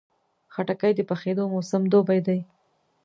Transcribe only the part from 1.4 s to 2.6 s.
موسم دوبی دی.